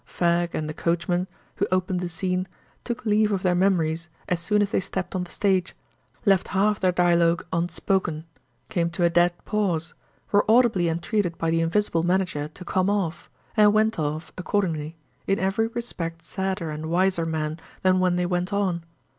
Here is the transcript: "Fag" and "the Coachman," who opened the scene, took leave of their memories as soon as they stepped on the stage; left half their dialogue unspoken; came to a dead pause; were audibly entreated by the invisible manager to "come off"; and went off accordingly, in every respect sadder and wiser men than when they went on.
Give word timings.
"Fag" 0.07 0.55
and 0.55 0.67
"the 0.67 0.73
Coachman," 0.73 1.27
who 1.57 1.67
opened 1.71 1.99
the 1.99 2.09
scene, 2.09 2.47
took 2.83 3.05
leave 3.05 3.31
of 3.31 3.43
their 3.43 3.53
memories 3.53 4.09
as 4.27 4.39
soon 4.39 4.63
as 4.63 4.71
they 4.71 4.79
stepped 4.79 5.13
on 5.13 5.25
the 5.25 5.29
stage; 5.29 5.75
left 6.25 6.47
half 6.57 6.79
their 6.79 6.91
dialogue 6.91 7.45
unspoken; 7.53 8.25
came 8.67 8.89
to 8.89 9.03
a 9.03 9.11
dead 9.11 9.31
pause; 9.45 9.93
were 10.31 10.43
audibly 10.49 10.89
entreated 10.89 11.37
by 11.37 11.51
the 11.51 11.61
invisible 11.61 12.01
manager 12.01 12.47
to 12.47 12.65
"come 12.65 12.89
off"; 12.89 13.29
and 13.55 13.73
went 13.73 13.99
off 13.99 14.33
accordingly, 14.39 14.95
in 15.27 15.37
every 15.37 15.67
respect 15.67 16.23
sadder 16.23 16.71
and 16.71 16.87
wiser 16.87 17.27
men 17.27 17.59
than 17.83 17.99
when 17.99 18.15
they 18.15 18.25
went 18.25 18.51
on. 18.51 18.83